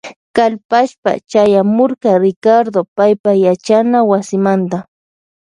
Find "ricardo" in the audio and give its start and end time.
2.25-2.79